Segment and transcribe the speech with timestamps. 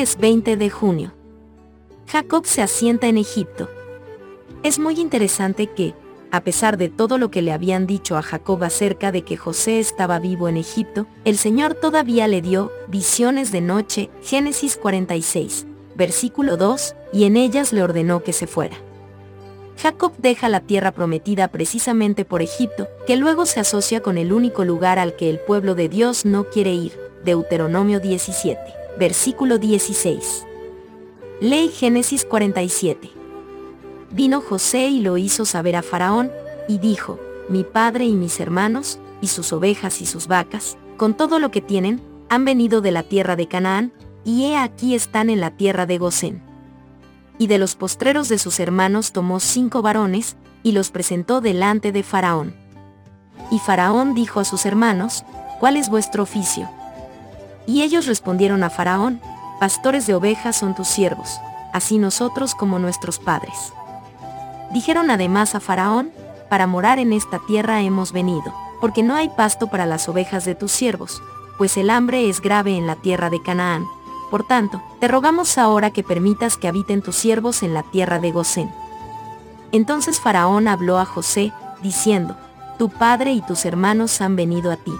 [0.00, 1.12] Lunes 20 de junio.
[2.06, 3.68] Jacob se asienta en Egipto.
[4.62, 5.94] Es muy interesante que,
[6.30, 9.78] a pesar de todo lo que le habían dicho a Jacob acerca de que José
[9.78, 15.66] estaba vivo en Egipto, el Señor todavía le dio visiones de noche, Génesis 46,
[15.96, 18.78] versículo 2, y en ellas le ordenó que se fuera.
[19.76, 24.64] Jacob deja la tierra prometida precisamente por Egipto, que luego se asocia con el único
[24.64, 30.46] lugar al que el pueblo de Dios no quiere ir, Deuteronomio 17, versículo 16.
[31.40, 33.10] Ley Génesis 47.
[34.10, 36.30] Vino José y lo hizo saber a Faraón,
[36.68, 37.18] y dijo,
[37.48, 41.60] mi padre y mis hermanos, y sus ovejas y sus vacas, con todo lo que
[41.60, 43.92] tienen, han venido de la tierra de Canaán,
[44.24, 46.42] y he aquí están en la tierra de Gosén.
[47.38, 52.02] Y de los postreros de sus hermanos tomó cinco varones, y los presentó delante de
[52.02, 52.54] Faraón.
[53.50, 55.24] Y Faraón dijo a sus hermanos,
[55.58, 56.68] ¿cuál es vuestro oficio?
[57.66, 59.20] Y ellos respondieron a Faraón,
[59.58, 61.38] pastores de ovejas son tus siervos,
[61.72, 63.72] así nosotros como nuestros padres.
[64.72, 66.10] Dijeron además a Faraón,
[66.48, 70.54] para morar en esta tierra hemos venido, porque no hay pasto para las ovejas de
[70.54, 71.22] tus siervos,
[71.58, 73.84] pues el hambre es grave en la tierra de Canaán.
[74.30, 78.32] Por tanto, te rogamos ahora que permitas que habiten tus siervos en la tierra de
[78.32, 78.72] Gosén.
[79.72, 81.52] Entonces Faraón habló a José,
[81.82, 82.36] diciendo,
[82.78, 84.92] Tu padre y tus hermanos han venido a ti.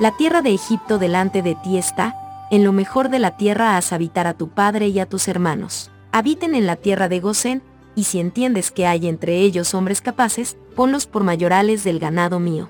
[0.00, 2.16] La tierra de Egipto delante de ti está,
[2.50, 5.90] en lo mejor de la tierra haz habitar a tu padre y a tus hermanos.
[6.12, 7.62] Habiten en la tierra de Gosén,
[7.94, 12.68] y si entiendes que hay entre ellos hombres capaces, ponlos por mayorales del ganado mío.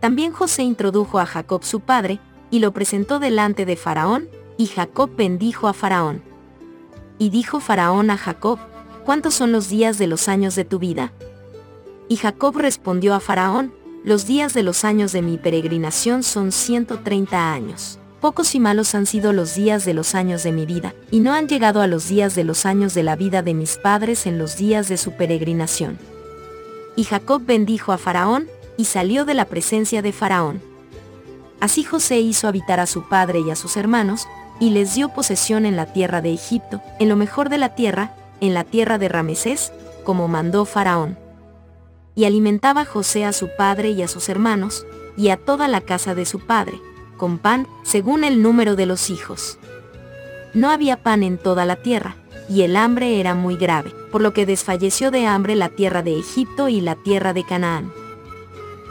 [0.00, 5.14] También José introdujo a Jacob su padre, y lo presentó delante de Faraón, y Jacob
[5.16, 6.22] bendijo a Faraón.
[7.18, 8.58] Y dijo Faraón a Jacob,
[9.04, 11.12] ¿cuántos son los días de los años de tu vida?
[12.08, 13.72] Y Jacob respondió a Faraón,
[14.04, 19.04] los días de los años de mi peregrinación son 130 años pocos y malos han
[19.04, 22.08] sido los días de los años de mi vida, y no han llegado a los
[22.08, 25.12] días de los años de la vida de mis padres en los días de su
[25.12, 25.98] peregrinación.
[26.96, 28.48] Y Jacob bendijo a Faraón,
[28.78, 30.62] y salió de la presencia de Faraón.
[31.60, 34.26] Así José hizo habitar a su padre y a sus hermanos,
[34.58, 38.14] y les dio posesión en la tierra de Egipto, en lo mejor de la tierra,
[38.40, 39.70] en la tierra de Ramesés,
[40.02, 41.18] como mandó Faraón.
[42.14, 44.86] Y alimentaba José a su padre y a sus hermanos,
[45.16, 46.80] y a toda la casa de su padre,
[47.16, 49.58] con pan, según el número de los hijos.
[50.54, 52.16] No había pan en toda la tierra,
[52.48, 56.18] y el hambre era muy grave, por lo que desfalleció de hambre la tierra de
[56.18, 57.92] Egipto y la tierra de Canaán.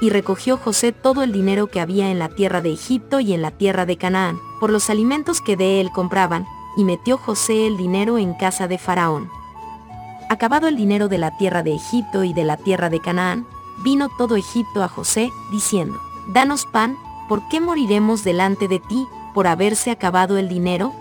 [0.01, 3.41] Y recogió José todo el dinero que había en la tierra de Egipto y en
[3.41, 6.45] la tierra de Canaán, por los alimentos que de él compraban,
[6.75, 9.29] y metió José el dinero en casa de Faraón.
[10.29, 13.45] Acabado el dinero de la tierra de Egipto y de la tierra de Canaán,
[13.83, 16.97] vino todo Egipto a José, diciendo, Danos pan,
[17.27, 20.93] ¿por qué moriremos delante de ti, por haberse acabado el dinero?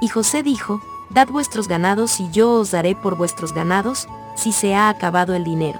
[0.00, 0.80] Y José dijo,
[1.10, 5.44] Dad vuestros ganados y yo os daré por vuestros ganados, si se ha acabado el
[5.44, 5.78] dinero.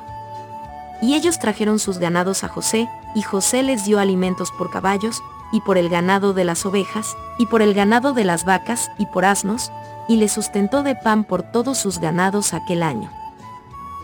[1.02, 5.22] Y ellos trajeron sus ganados a José, y José les dio alimentos por caballos,
[5.54, 9.06] y por el ganado de las ovejas, y por el ganado de las vacas, y
[9.06, 9.70] por asnos,
[10.08, 13.08] y les sustentó de pan por todos sus ganados aquel año.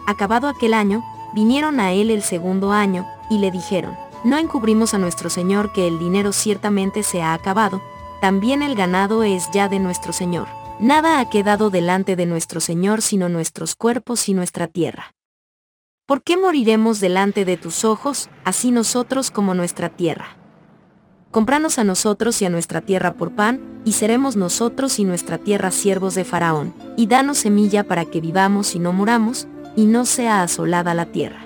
[0.06, 4.98] Acabado aquel año, vinieron a él el segundo año, y le dijeron, no encubrimos a
[4.98, 7.82] nuestro Señor que el dinero ciertamente se ha acabado,
[8.20, 10.46] también el ganado es ya de nuestro Señor.
[10.78, 15.14] Nada ha quedado delante de nuestro Señor sino nuestros cuerpos y nuestra tierra.
[16.06, 20.39] ¿Por qué moriremos delante de tus ojos, así nosotros como nuestra tierra?
[21.30, 25.70] Compranos a nosotros y a nuestra tierra por pan, y seremos nosotros y nuestra tierra
[25.70, 29.46] siervos de Faraón, y danos semilla para que vivamos y no muramos,
[29.76, 31.44] y no sea asolada la tierra.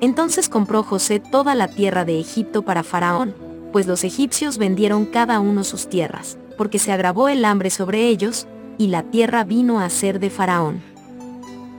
[0.00, 3.34] Entonces compró José toda la tierra de Egipto para Faraón,
[3.72, 8.46] pues los egipcios vendieron cada uno sus tierras, porque se agravó el hambre sobre ellos,
[8.78, 10.80] y la tierra vino a ser de Faraón.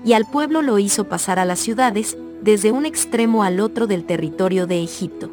[0.04, 4.04] Y al pueblo lo hizo pasar a las ciudades, desde un extremo al otro del
[4.04, 5.32] territorio de Egipto.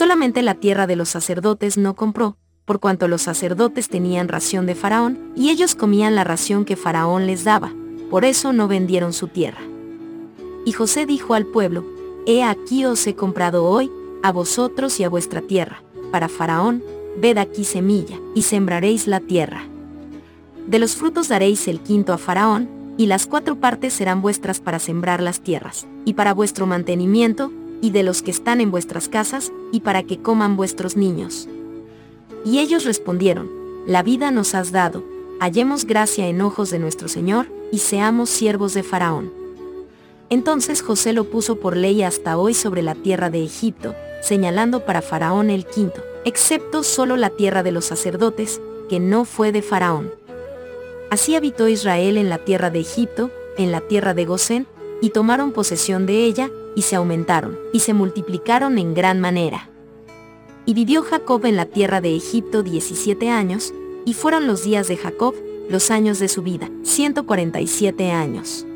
[0.00, 4.74] Solamente la tierra de los sacerdotes no compró, por cuanto los sacerdotes tenían ración de
[4.74, 7.70] Faraón, y ellos comían la ración que Faraón les daba,
[8.08, 9.60] por eso no vendieron su tierra.
[10.64, 11.84] Y José dijo al pueblo,
[12.24, 13.90] He aquí os he comprado hoy,
[14.22, 16.82] a vosotros y a vuestra tierra, para Faraón,
[17.18, 19.64] ved aquí semilla, y sembraréis la tierra.
[20.66, 24.78] De los frutos daréis el quinto a Faraón, y las cuatro partes serán vuestras para
[24.78, 29.52] sembrar las tierras, y para vuestro mantenimiento, y de los que están en vuestras casas,
[29.72, 31.48] y para que coman vuestros niños.
[32.44, 33.50] Y ellos respondieron,
[33.86, 35.04] La vida nos has dado,
[35.40, 39.32] hallemos gracia en ojos de nuestro Señor, y seamos siervos de Faraón.
[40.28, 45.02] Entonces José lo puso por ley hasta hoy sobre la tierra de Egipto, señalando para
[45.02, 50.12] Faraón el quinto, excepto solo la tierra de los sacerdotes, que no fue de Faraón.
[51.10, 54.66] Así habitó Israel en la tierra de Egipto, en la tierra de Gosén,
[55.00, 59.68] y tomaron posesión de ella, y se aumentaron, y se multiplicaron en gran manera.
[60.66, 63.72] Y vivió Jacob en la tierra de Egipto diecisiete años,
[64.04, 65.34] y fueron los días de Jacob,
[65.68, 68.66] los años de su vida, ciento cuarenta y siete años.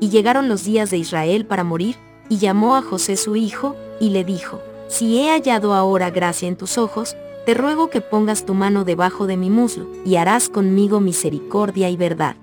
[0.00, 1.96] Y llegaron los días de Israel para morir,
[2.28, 6.56] y llamó a José su hijo, y le dijo, Si he hallado ahora gracia en
[6.56, 7.16] tus ojos,
[7.46, 11.96] te ruego que pongas tu mano debajo de mi muslo, y harás conmigo misericordia y
[11.96, 12.36] verdad.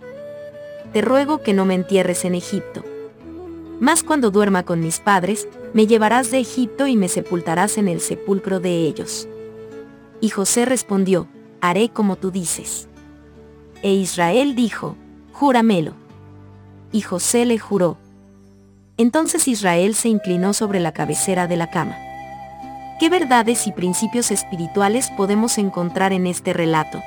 [0.93, 2.83] Te ruego que no me entierres en Egipto.
[3.79, 8.01] Mas cuando duerma con mis padres, me llevarás de Egipto y me sepultarás en el
[8.01, 9.27] sepulcro de ellos.
[10.19, 11.27] Y José respondió,
[11.61, 12.87] Haré como tú dices.
[13.83, 14.95] E Israel dijo,
[15.33, 15.93] Júramelo.
[16.91, 17.97] Y José le juró.
[18.97, 21.95] Entonces Israel se inclinó sobre la cabecera de la cama.
[22.99, 27.03] ¿Qué verdades y principios espirituales podemos encontrar en este relato?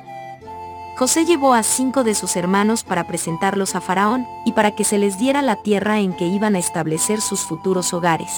[0.96, 4.98] José llevó a cinco de sus hermanos para presentarlos a Faraón y para que se
[4.98, 8.30] les diera la tierra en que iban a establecer sus futuros hogares.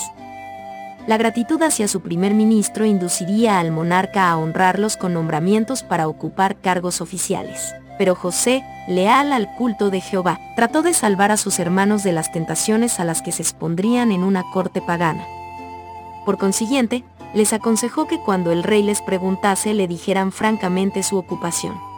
[1.09, 6.61] La gratitud hacia su primer ministro induciría al monarca a honrarlos con nombramientos para ocupar
[6.61, 7.75] cargos oficiales.
[7.99, 12.31] Pero José, leal al culto de Jehová, trató de salvar a sus hermanos de las
[12.31, 15.27] tentaciones a las que se expondrían en una corte pagana.
[16.25, 17.05] Por consiguiente,
[17.35, 21.92] les aconsejó que cuando el rey les preguntase le dijeran francamente su ocupación.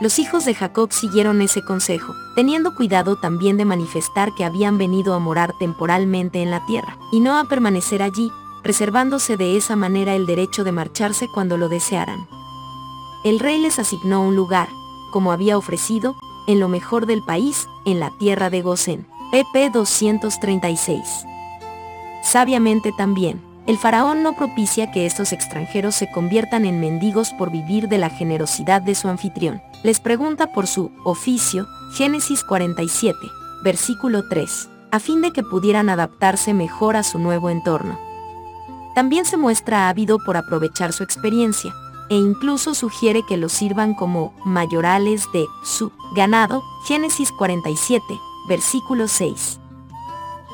[0.00, 5.14] Los hijos de Jacob siguieron ese consejo, teniendo cuidado también de manifestar que habían venido
[5.14, 8.32] a morar temporalmente en la tierra, y no a permanecer allí,
[8.64, 12.26] reservándose de esa manera el derecho de marcharse cuando lo desearan.
[13.24, 14.68] El rey les asignó un lugar,
[15.12, 16.16] como había ofrecido,
[16.48, 19.06] en lo mejor del país, en la tierra de Gosén.
[19.30, 21.00] pp 236.
[22.24, 27.88] Sabiamente también, el faraón no propicia que estos extranjeros se conviertan en mendigos por vivir
[27.88, 29.62] de la generosidad de su anfitrión.
[29.84, 33.16] Les pregunta por su oficio, Génesis 47,
[33.62, 37.98] versículo 3, a fin de que pudieran adaptarse mejor a su nuevo entorno.
[38.96, 41.72] También se muestra ávido por aprovechar su experiencia,
[42.10, 48.04] e incluso sugiere que los sirvan como mayorales de su ganado, Génesis 47,
[48.48, 49.60] versículo 6.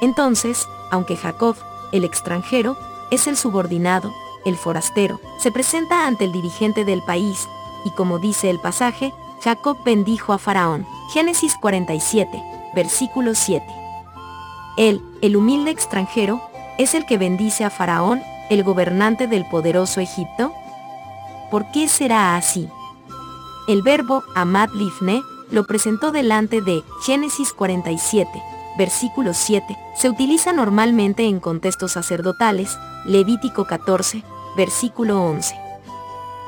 [0.02, 1.56] Entonces, aunque Jacob,
[1.90, 2.76] el extranjero,
[3.10, 4.12] es el subordinado,
[4.44, 7.48] el forastero, se presenta ante el dirigente del país,
[7.84, 9.12] y como dice el pasaje,
[9.42, 10.86] Jacob bendijo a Faraón.
[11.12, 12.42] Génesis 47,
[12.74, 13.64] versículo 7.
[14.76, 16.40] Él, el humilde extranjero,
[16.78, 20.52] es el que bendice a Faraón, el gobernante del poderoso Egipto.
[21.50, 22.68] ¿Por qué será así?
[23.68, 28.30] El verbo amad lifne lo presentó delante de Génesis 47,
[28.78, 34.22] versículo 7, se utiliza normalmente en contextos sacerdotales, Levítico 14,
[34.56, 35.54] versículo 11.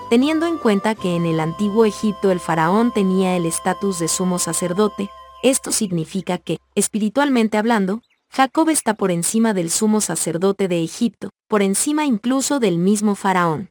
[0.09, 4.38] Teniendo en cuenta que en el antiguo Egipto el faraón tenía el estatus de sumo
[4.38, 5.11] sacerdote,
[5.43, 11.62] esto significa que, espiritualmente hablando, Jacob está por encima del sumo sacerdote de Egipto, por
[11.62, 13.71] encima incluso del mismo faraón.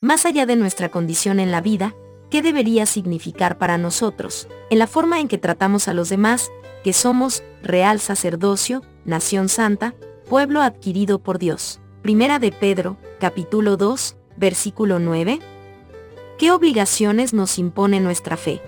[0.00, 1.94] Más allá de nuestra condición en la vida,
[2.30, 6.50] ¿qué debería significar para nosotros, en la forma en que tratamos a los demás,
[6.84, 9.94] que somos real sacerdocio, nación santa,
[10.28, 11.80] pueblo adquirido por Dios.
[12.02, 15.40] Primera de Pedro, capítulo 2, versículo 9.
[16.38, 18.60] ¿Qué obligaciones nos impone nuestra fe?